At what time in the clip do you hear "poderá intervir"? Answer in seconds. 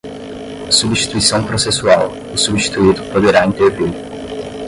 3.13-3.93